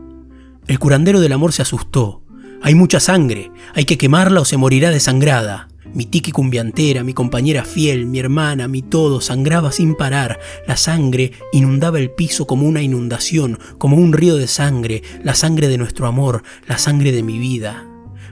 El 0.66 0.78
curandero 0.78 1.20
del 1.20 1.32
amor 1.32 1.52
se 1.52 1.62
asustó. 1.62 2.22
Hay 2.62 2.74
mucha 2.74 3.00
sangre, 3.00 3.50
hay 3.74 3.84
que 3.84 3.98
quemarla 3.98 4.40
o 4.40 4.44
se 4.44 4.56
morirá 4.56 4.90
desangrada. 4.90 5.68
Mi 5.94 6.06
tiki 6.06 6.32
cumbiantera, 6.32 7.04
mi 7.04 7.12
compañera 7.12 7.64
fiel, 7.64 8.06
mi 8.06 8.18
hermana, 8.18 8.66
mi 8.66 8.80
todo, 8.80 9.20
sangraba 9.20 9.72
sin 9.72 9.94
parar. 9.94 10.40
La 10.66 10.76
sangre 10.76 11.32
inundaba 11.52 11.98
el 11.98 12.10
piso 12.10 12.46
como 12.46 12.66
una 12.66 12.82
inundación, 12.82 13.58
como 13.78 13.96
un 13.96 14.12
río 14.12 14.36
de 14.36 14.46
sangre, 14.46 15.02
la 15.22 15.34
sangre 15.34 15.68
de 15.68 15.78
nuestro 15.78 16.06
amor, 16.06 16.42
la 16.66 16.78
sangre 16.78 17.12
de 17.12 17.22
mi 17.22 17.38
vida. 17.38 17.86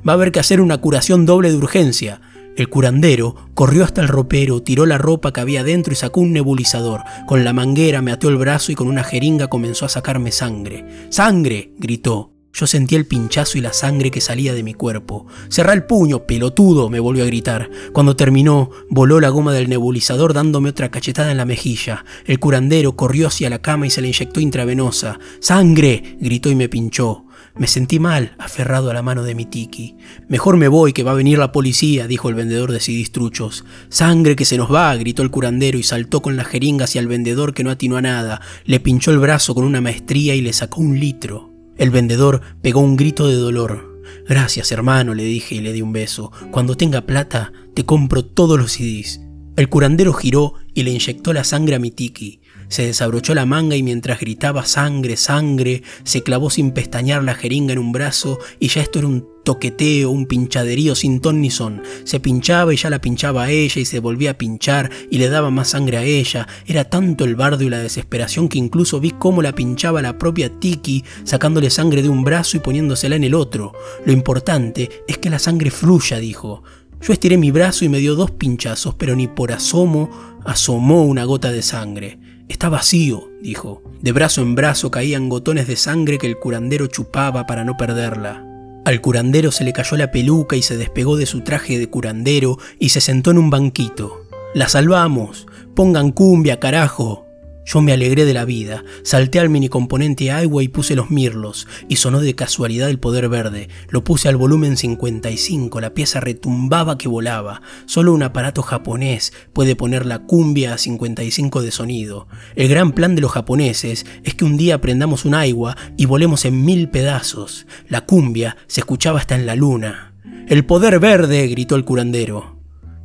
Va 0.08 0.12
a 0.12 0.14
haber 0.14 0.32
que 0.32 0.40
hacer 0.40 0.60
una 0.62 0.78
curación 0.78 1.26
doble 1.26 1.50
de 1.50 1.56
urgencia. 1.56 2.22
El 2.56 2.68
curandero 2.68 3.36
corrió 3.54 3.84
hasta 3.84 4.00
el 4.00 4.08
ropero, 4.08 4.62
tiró 4.62 4.86
la 4.86 4.98
ropa 4.98 5.32
que 5.32 5.40
había 5.40 5.62
dentro 5.62 5.92
y 5.92 5.96
sacó 5.96 6.20
un 6.20 6.32
nebulizador. 6.32 7.02
Con 7.26 7.44
la 7.44 7.52
manguera 7.52 8.00
me 8.00 8.12
ató 8.12 8.28
el 8.28 8.36
brazo 8.36 8.72
y 8.72 8.74
con 8.74 8.88
una 8.88 9.04
jeringa 9.04 9.48
comenzó 9.48 9.84
a 9.84 9.90
sacarme 9.90 10.32
sangre. 10.32 10.86
¡Sangre! 11.10 11.72
gritó. 11.78 12.32
Yo 12.52 12.66
sentí 12.66 12.96
el 12.96 13.06
pinchazo 13.06 13.58
y 13.58 13.60
la 13.60 13.72
sangre 13.72 14.10
que 14.10 14.20
salía 14.20 14.52
de 14.54 14.62
mi 14.62 14.74
cuerpo. 14.74 15.26
Cerrá 15.48 15.72
el 15.72 15.84
puño, 15.84 16.26
pelotudo, 16.26 16.90
me 16.90 17.00
volvió 17.00 17.22
a 17.22 17.26
gritar. 17.26 17.70
Cuando 17.92 18.16
terminó, 18.16 18.70
voló 18.88 19.20
la 19.20 19.28
goma 19.28 19.52
del 19.52 19.68
nebulizador 19.68 20.34
dándome 20.34 20.70
otra 20.70 20.90
cachetada 20.90 21.30
en 21.30 21.36
la 21.36 21.44
mejilla. 21.44 22.04
El 22.26 22.40
curandero 22.40 22.96
corrió 22.96 23.28
hacia 23.28 23.50
la 23.50 23.62
cama 23.62 23.86
y 23.86 23.90
se 23.90 24.00
le 24.00 24.08
inyectó 24.08 24.40
intravenosa. 24.40 25.18
¡Sangre! 25.40 26.16
gritó 26.20 26.50
y 26.50 26.56
me 26.56 26.68
pinchó. 26.68 27.24
Me 27.56 27.66
sentí 27.66 27.98
mal, 27.98 28.34
aferrado 28.38 28.90
a 28.90 28.94
la 28.94 29.02
mano 29.02 29.22
de 29.22 29.34
mi 29.34 29.44
tiki. 29.44 29.96
Mejor 30.28 30.56
me 30.56 30.68
voy, 30.68 30.92
que 30.92 31.02
va 31.02 31.12
a 31.12 31.14
venir 31.14 31.38
la 31.38 31.52
policía, 31.52 32.06
dijo 32.06 32.28
el 32.28 32.34
vendedor 32.34 32.72
de 32.72 32.80
sidistruchos. 32.80 33.64
Sangre 33.88 34.36
que 34.36 34.44
se 34.44 34.56
nos 34.56 34.72
va, 34.72 34.94
gritó 34.96 35.22
el 35.22 35.30
curandero 35.30 35.78
y 35.78 35.82
saltó 35.82 36.22
con 36.22 36.36
la 36.36 36.44
jeringa 36.44 36.84
hacia 36.84 37.00
el 37.00 37.08
vendedor 37.08 37.54
que 37.54 37.64
no 37.64 37.70
atinó 37.70 37.96
a 37.96 38.02
nada. 38.02 38.40
Le 38.64 38.80
pinchó 38.80 39.10
el 39.10 39.18
brazo 39.18 39.54
con 39.54 39.64
una 39.64 39.80
maestría 39.80 40.34
y 40.34 40.40
le 40.40 40.52
sacó 40.52 40.80
un 40.80 40.98
litro. 40.98 41.49
El 41.80 41.88
vendedor 41.88 42.42
pegó 42.60 42.80
un 42.80 42.94
grito 42.94 43.26
de 43.26 43.36
dolor. 43.36 44.02
Gracias, 44.28 44.70
hermano, 44.70 45.14
le 45.14 45.24
dije 45.24 45.54
y 45.54 45.60
le 45.60 45.72
di 45.72 45.80
un 45.80 45.94
beso. 45.94 46.30
Cuando 46.50 46.76
tenga 46.76 47.06
plata, 47.06 47.54
te 47.72 47.86
compro 47.86 48.22
todos 48.22 48.58
los 48.58 48.72
CDs. 48.72 49.22
El 49.60 49.68
curandero 49.68 50.14
giró 50.14 50.54
y 50.72 50.84
le 50.84 50.90
inyectó 50.90 51.34
la 51.34 51.44
sangre 51.44 51.74
a 51.74 51.78
mi 51.78 51.90
tiki. 51.90 52.40
Se 52.68 52.86
desabrochó 52.86 53.34
la 53.34 53.44
manga 53.44 53.76
y 53.76 53.82
mientras 53.82 54.18
gritaba 54.18 54.64
sangre, 54.64 55.18
sangre, 55.18 55.82
se 56.02 56.22
clavó 56.22 56.48
sin 56.48 56.70
pestañear 56.70 57.22
la 57.22 57.34
jeringa 57.34 57.74
en 57.74 57.78
un 57.78 57.92
brazo 57.92 58.38
y 58.58 58.68
ya 58.68 58.80
esto 58.80 59.00
era 59.00 59.08
un 59.08 59.28
toqueteo, 59.44 60.08
un 60.08 60.24
pinchaderío 60.24 60.94
sin 60.94 61.20
ton 61.20 61.42
ni 61.42 61.50
son. 61.50 61.82
Se 62.04 62.20
pinchaba 62.20 62.72
y 62.72 62.78
ya 62.78 62.88
la 62.88 63.02
pinchaba 63.02 63.42
a 63.44 63.50
ella 63.50 63.82
y 63.82 63.84
se 63.84 63.98
volvía 63.98 64.30
a 64.30 64.38
pinchar 64.38 64.90
y 65.10 65.18
le 65.18 65.28
daba 65.28 65.50
más 65.50 65.68
sangre 65.68 65.98
a 65.98 66.04
ella. 66.04 66.48
Era 66.66 66.84
tanto 66.84 67.26
el 67.26 67.36
bardo 67.36 67.62
y 67.62 67.68
la 67.68 67.80
desesperación 67.80 68.48
que 68.48 68.56
incluso 68.56 68.98
vi 68.98 69.10
cómo 69.10 69.42
la 69.42 69.54
pinchaba 69.54 70.00
la 70.00 70.16
propia 70.16 70.48
Tiki, 70.58 71.04
sacándole 71.24 71.68
sangre 71.68 72.00
de 72.00 72.08
un 72.08 72.24
brazo 72.24 72.56
y 72.56 72.60
poniéndosela 72.60 73.16
en 73.16 73.24
el 73.24 73.34
otro. 73.34 73.74
Lo 74.06 74.12
importante 74.12 74.88
es 75.06 75.18
que 75.18 75.28
la 75.28 75.38
sangre 75.38 75.70
fluya, 75.70 76.18
dijo. 76.18 76.62
Yo 77.00 77.12
estiré 77.14 77.38
mi 77.38 77.50
brazo 77.50 77.84
y 77.84 77.88
me 77.88 77.98
dio 77.98 78.14
dos 78.14 78.30
pinchazos, 78.30 78.94
pero 78.94 79.16
ni 79.16 79.26
por 79.26 79.52
asomo 79.52 80.10
asomó 80.44 81.04
una 81.04 81.24
gota 81.24 81.50
de 81.50 81.62
sangre. 81.62 82.18
Está 82.48 82.68
vacío, 82.68 83.30
dijo. 83.40 83.82
De 84.02 84.12
brazo 84.12 84.42
en 84.42 84.54
brazo 84.54 84.90
caían 84.90 85.28
gotones 85.28 85.66
de 85.66 85.76
sangre 85.76 86.18
que 86.18 86.26
el 86.26 86.38
curandero 86.38 86.88
chupaba 86.88 87.46
para 87.46 87.64
no 87.64 87.76
perderla. 87.76 88.44
Al 88.84 89.00
curandero 89.00 89.50
se 89.50 89.64
le 89.64 89.72
cayó 89.72 89.96
la 89.96 90.10
peluca 90.10 90.56
y 90.56 90.62
se 90.62 90.76
despegó 90.76 91.16
de 91.16 91.26
su 91.26 91.42
traje 91.42 91.78
de 91.78 91.88
curandero 91.88 92.58
y 92.78 92.90
se 92.90 93.00
sentó 93.00 93.30
en 93.30 93.38
un 93.38 93.50
banquito. 93.50 94.26
La 94.54 94.68
salvamos. 94.68 95.46
Pongan 95.74 96.10
cumbia, 96.10 96.58
carajo. 96.58 97.29
Yo 97.64 97.82
me 97.82 97.92
alegré 97.92 98.24
de 98.24 98.34
la 98.34 98.44
vida, 98.44 98.84
salté 99.02 99.38
al 99.38 99.48
mini 99.48 99.68
componente 99.68 100.30
agua 100.30 100.62
y 100.62 100.68
puse 100.68 100.96
los 100.96 101.10
mirlos, 101.10 101.68
y 101.88 101.96
sonó 101.96 102.20
de 102.20 102.34
casualidad 102.34 102.88
el 102.90 102.98
poder 102.98 103.28
verde. 103.28 103.68
Lo 103.88 104.02
puse 104.02 104.28
al 104.28 104.36
volumen 104.36 104.76
55, 104.76 105.80
la 105.80 105.94
pieza 105.94 106.20
retumbaba 106.20 106.98
que 106.98 107.08
volaba. 107.08 107.62
Solo 107.86 108.12
un 108.12 108.22
aparato 108.22 108.62
japonés 108.62 109.32
puede 109.52 109.76
poner 109.76 110.06
la 110.06 110.20
cumbia 110.20 110.74
a 110.74 110.78
55 110.78 111.62
de 111.62 111.70
sonido. 111.70 112.28
El 112.56 112.68
gran 112.68 112.92
plan 112.92 113.14
de 113.14 113.20
los 113.20 113.32
japoneses 113.32 114.06
es 114.24 114.34
que 114.34 114.44
un 114.44 114.56
día 114.56 114.76
aprendamos 114.76 115.24
un 115.24 115.34
agua 115.34 115.76
y 115.96 116.06
volemos 116.06 116.44
en 116.44 116.64
mil 116.64 116.88
pedazos. 116.88 117.66
La 117.88 118.06
cumbia 118.06 118.56
se 118.66 118.80
escuchaba 118.80 119.20
hasta 119.20 119.34
en 119.34 119.46
la 119.46 119.54
luna. 119.54 120.14
El 120.48 120.64
poder 120.64 120.98
verde, 120.98 121.46
gritó 121.46 121.76
el 121.76 121.84
curandero. 121.84 122.59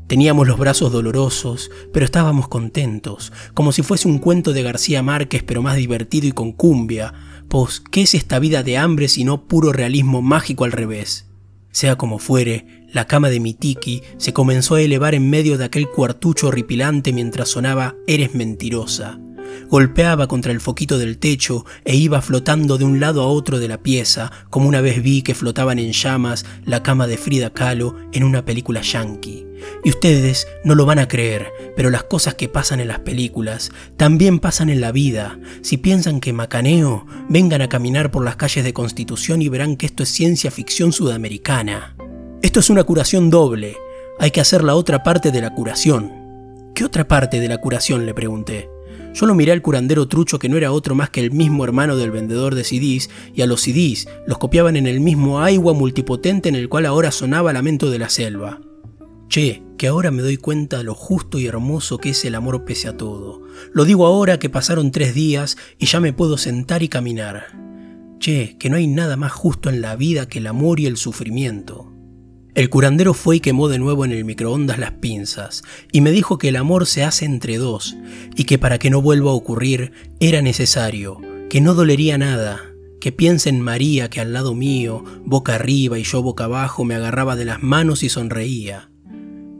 Teníamos 0.08 0.48
los 0.48 0.60
brazos 0.60 0.92
dolorosos, 0.92 1.72
pero 1.92 2.06
estábamos 2.06 2.48
contentos, 2.48 3.34
como 3.56 3.72
si 3.72 3.82
fuese 3.82 4.08
un 4.08 4.20
cuento 4.20 4.54
de 4.54 4.62
García 4.62 5.02
Márquez, 5.02 5.42
pero 5.44 5.64
más 5.64 5.78
divertido 5.78 6.28
y 6.28 6.32
con 6.32 6.52
cumbia, 6.52 7.14
pues 7.50 7.80
¿qué 7.92 8.04
es 8.04 8.14
esta 8.14 8.38
vida 8.38 8.62
de 8.62 8.78
hambre 8.78 9.08
sino 9.08 9.48
puro 9.48 9.72
realismo 9.72 10.22
mágico 10.22 10.64
al 10.64 10.72
revés? 10.72 11.28
Sea 11.72 11.98
como 11.98 12.20
fuere, 12.20 12.86
la 12.94 13.08
cama 13.08 13.30
de 13.30 13.40
mi 13.40 13.54
tiki 13.54 14.02
se 14.18 14.32
comenzó 14.32 14.76
a 14.76 14.82
elevar 14.82 15.16
en 15.16 15.30
medio 15.30 15.58
de 15.58 15.66
aquel 15.66 15.90
cuartucho 15.90 16.48
horripilante 16.48 17.12
mientras 17.12 17.50
sonaba 17.50 17.96
Eres 18.08 18.36
mentirosa. 18.36 19.20
Golpeaba 19.70 20.28
contra 20.28 20.52
el 20.52 20.62
foquito 20.62 20.98
del 20.98 21.18
techo 21.18 21.66
e 21.84 21.96
iba 21.96 22.22
flotando 22.22 22.78
de 22.78 22.86
un 22.86 23.00
lado 23.00 23.22
a 23.22 23.28
otro 23.28 23.60
de 23.60 23.68
la 23.68 23.82
pieza, 23.82 24.32
como 24.50 24.68
una 24.68 24.82
vez 24.82 25.02
vi 25.02 25.22
que 25.22 25.36
flotaban 25.36 25.80
en 25.80 25.92
llamas 25.92 26.46
la 26.66 26.84
cama 26.84 27.08
de 27.08 27.18
Frida 27.18 27.52
Kahlo 27.52 27.96
en 28.14 28.24
una 28.24 28.46
película 28.46 28.82
yankee. 28.82 29.46
Y 29.84 29.90
ustedes 29.90 30.48
no 30.64 30.76
lo 30.76 30.86
van 30.86 31.00
a 31.00 31.08
creer, 31.08 31.52
pero 31.76 31.90
las 31.90 32.04
cosas 32.04 32.36
que 32.36 32.50
pasan 32.50 32.80
en 32.80 32.88
las 32.88 33.00
películas 33.00 33.72
también 33.98 34.40
pasan 34.40 34.70
en 34.70 34.82
la 34.82 34.92
vida. 34.92 35.40
Si 35.62 35.78
piensan 35.78 36.20
que 36.20 36.34
macaneo, 36.34 37.06
vengan 37.30 37.62
a 37.62 37.70
caminar 37.70 38.12
por 38.12 38.24
las 38.24 38.36
calles 38.36 38.64
de 38.64 38.74
Constitución 38.74 39.42
y 39.42 39.50
verán 39.50 39.78
que 39.78 39.86
esto 39.88 40.04
es 40.04 40.10
ciencia 40.10 40.52
ficción 40.52 40.92
sudamericana. 40.94 41.96
Esto 42.42 42.60
es 42.60 42.70
una 42.70 42.84
curación 42.84 43.30
doble. 43.30 43.76
Hay 44.20 44.32
que 44.32 44.42
hacer 44.42 44.64
la 44.64 44.76
otra 44.76 45.04
parte 45.04 45.32
de 45.32 45.42
la 45.42 45.54
curación. 45.54 46.12
¿Qué 46.76 46.86
otra 46.86 47.08
parte 47.08 47.40
de 47.40 47.48
la 47.48 47.58
curación? 47.58 48.06
le 48.06 48.14
pregunté. 48.14 48.75
Yo 49.16 49.26
lo 49.28 49.34
miré 49.34 49.54
al 49.54 49.62
curandero 49.62 50.10
trucho 50.10 50.40
que 50.40 50.50
no 50.50 50.58
era 50.58 50.74
otro 50.74 50.94
más 50.94 51.10
que 51.10 51.22
el 51.22 51.32
mismo 51.32 51.64
hermano 51.64 51.96
del 51.96 52.12
vendedor 52.12 52.54
de 52.54 52.66
CDs, 52.66 53.10
y 53.34 53.44
a 53.44 53.48
los 53.48 53.62
CDs 53.62 54.10
los 54.28 54.38
copiaban 54.38 54.76
en 54.76 54.88
el 54.88 55.00
mismo 55.00 55.40
agua 55.40 55.74
multipotente 55.74 56.50
en 56.50 56.56
el 56.56 56.68
cual 56.68 56.86
ahora 56.86 57.12
sonaba 57.12 57.54
Lamento 57.54 57.90
de 57.90 57.98
la 57.98 58.10
Selva. 58.10 58.60
Che, 59.30 59.64
que 59.78 59.88
ahora 59.88 60.12
me 60.12 60.22
doy 60.22 60.36
cuenta 60.36 60.80
de 60.80 60.84
lo 60.84 60.96
justo 60.96 61.40
y 61.40 61.46
hermoso 61.48 61.98
que 61.98 62.10
es 62.10 62.26
el 62.26 62.36
amor 62.36 62.66
pese 62.66 62.90
a 62.90 62.98
todo. 62.98 63.42
Lo 63.72 63.86
digo 63.86 64.06
ahora 64.06 64.38
que 64.38 64.50
pasaron 64.50 64.92
tres 64.92 65.16
días 65.16 65.56
y 65.80 65.86
ya 65.86 66.02
me 66.02 66.12
puedo 66.12 66.38
sentar 66.38 66.84
y 66.84 66.90
caminar. 66.90 67.58
Che, 68.20 68.58
que 68.58 68.70
no 68.70 68.76
hay 68.76 68.88
nada 68.88 69.16
más 69.16 69.32
justo 69.32 69.70
en 69.70 69.80
la 69.80 69.96
vida 69.96 70.28
que 70.28 70.40
el 70.40 70.48
amor 70.48 70.82
y 70.82 70.88
el 70.88 70.98
sufrimiento. 70.98 71.95
El 72.56 72.70
curandero 72.70 73.14
fue 73.14 73.36
y 73.36 73.40
quemó 73.42 73.68
de 73.68 73.80
nuevo 73.80 74.06
en 74.06 74.14
el 74.14 74.24
microondas 74.24 74.80
las 74.80 74.92
pinzas, 74.92 75.64
y 75.92 76.00
me 76.00 76.12
dijo 76.12 76.38
que 76.38 76.48
el 76.48 76.56
amor 76.56 76.86
se 76.86 77.04
hace 77.04 77.26
entre 77.26 77.58
dos, 77.58 77.98
y 78.34 78.46
que 78.46 78.58
para 78.58 78.80
que 78.80 78.90
no 78.90 79.02
vuelva 79.02 79.32
a 79.32 79.34
ocurrir 79.34 79.92
era 80.22 80.42
necesario, 80.42 81.20
que 81.50 81.60
no 81.60 81.74
dolería 81.74 82.18
nada, 82.18 82.62
que 83.02 83.12
piense 83.12 83.50
en 83.50 83.60
María 83.60 84.10
que 84.10 84.22
al 84.22 84.32
lado 84.32 84.56
mío, 84.56 85.04
boca 85.26 85.56
arriba 85.56 86.00
y 86.00 86.04
yo 86.04 86.22
boca 86.22 86.46
abajo, 86.46 86.86
me 86.86 86.96
agarraba 86.96 87.36
de 87.36 87.44
las 87.44 87.62
manos 87.62 88.04
y 88.04 88.10
sonreía. 88.10 88.90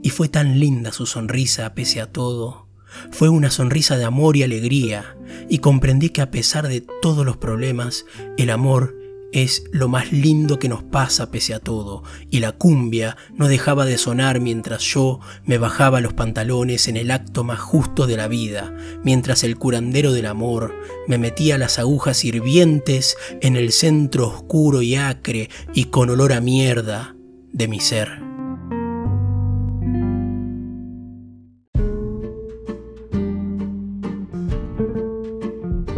Y 0.02 0.08
fue 0.08 0.30
tan 0.30 0.58
linda 0.58 0.90
su 0.90 1.04
sonrisa 1.04 1.74
pese 1.74 2.00
a 2.00 2.10
todo. 2.10 2.66
Fue 3.10 3.28
una 3.28 3.50
sonrisa 3.50 3.98
de 3.98 4.04
amor 4.04 4.38
y 4.38 4.42
alegría, 4.42 5.18
y 5.50 5.58
comprendí 5.58 6.08
que 6.08 6.22
a 6.22 6.30
pesar 6.30 6.66
de 6.66 6.82
todos 7.02 7.26
los 7.26 7.36
problemas, 7.36 8.06
el 8.38 8.48
amor 8.48 8.96
es 9.32 9.64
lo 9.72 9.88
más 9.88 10.12
lindo 10.12 10.58
que 10.58 10.68
nos 10.68 10.82
pasa 10.82 11.30
pese 11.30 11.54
a 11.54 11.58
todo, 11.58 12.02
y 12.30 12.40
la 12.40 12.52
cumbia 12.52 13.16
no 13.34 13.48
dejaba 13.48 13.84
de 13.84 13.98
sonar 13.98 14.40
mientras 14.40 14.82
yo 14.82 15.20
me 15.44 15.58
bajaba 15.58 16.00
los 16.00 16.14
pantalones 16.14 16.88
en 16.88 16.96
el 16.96 17.10
acto 17.10 17.44
más 17.44 17.58
justo 17.58 18.06
de 18.06 18.16
la 18.16 18.28
vida, 18.28 18.74
mientras 19.02 19.44
el 19.44 19.56
curandero 19.56 20.12
del 20.12 20.26
amor 20.26 20.74
me 21.06 21.18
metía 21.18 21.58
las 21.58 21.78
agujas 21.78 22.24
hirvientes 22.24 23.16
en 23.40 23.56
el 23.56 23.72
centro 23.72 24.28
oscuro 24.28 24.82
y 24.82 24.96
acre 24.96 25.50
y 25.74 25.84
con 25.84 26.10
olor 26.10 26.32
a 26.32 26.40
mierda 26.40 27.16
de 27.52 27.68
mi 27.68 27.80
ser. 27.80 28.26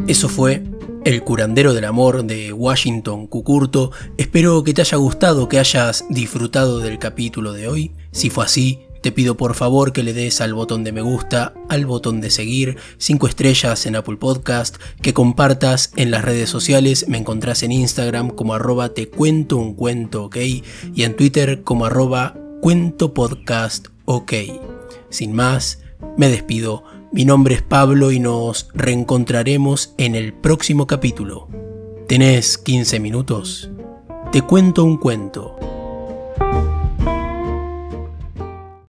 Eso 0.07 0.31
fue 0.31 0.63
el 1.05 1.23
curandero 1.23 1.75
del 1.75 1.85
amor 1.85 2.25
de 2.25 2.53
Washington 2.53 3.27
Cucurto. 3.27 3.93
Espero 4.17 4.63
que 4.65 4.75
te 4.75 4.83
haya 4.83 4.99
gustado, 4.99 5.49
que 5.49 5.59
hayas 5.59 6.05
disfrutado 6.11 6.81
del 6.81 6.99
capítulo 6.99 7.53
de 7.53 7.69
hoy. 7.69 7.93
Si 8.11 8.31
fue 8.31 8.45
así, 8.45 8.81
te 9.01 9.13
pido 9.13 9.37
por 9.37 9.55
favor 9.55 9.93
que 9.93 10.03
le 10.03 10.13
des 10.13 10.41
al 10.41 10.55
botón 10.55 10.85
de 10.85 10.93
me 10.93 11.01
gusta, 11.01 11.55
al 11.69 11.87
botón 11.87 12.21
de 12.21 12.31
seguir, 12.31 12.77
5 12.99 13.29
estrellas 13.29 13.87
en 13.87 13.97
Apple 13.97 14.17
Podcast, 14.17 14.77
que 15.01 15.15
compartas 15.15 15.93
en 15.97 16.11
las 16.11 16.25
redes 16.25 16.51
sociales, 16.51 17.07
me 17.09 17.19
encontrás 17.19 17.63
en 17.63 17.73
Instagram 17.73 18.31
como 18.31 18.55
arroba 18.55 18.91
te 18.91 19.09
cuento 19.09 19.57
un 19.57 19.75
cuento 19.75 20.25
ok 20.25 20.37
y 20.37 21.03
en 21.05 21.17
Twitter 21.17 21.63
como 21.63 21.87
arroba 21.87 22.37
cuento 22.61 23.15
podcast 23.15 23.89
ok. 24.05 24.33
Sin 25.11 25.33
más, 25.33 25.81
me 26.17 26.29
despido, 26.29 26.85
mi 27.11 27.25
nombre 27.25 27.55
es 27.55 27.63
Pablo 27.63 28.13
y 28.13 28.21
nos 28.21 28.69
reencontraremos 28.75 29.95
en 29.97 30.15
el 30.15 30.35
próximo 30.35 30.87
capítulo. 30.87 31.49
¿Tenés 32.07 32.59
15 32.59 33.01
minutos? 33.01 33.71
Te 34.33 34.43
cuento 34.43 34.85
un 34.85 34.99
cuento 34.99 35.57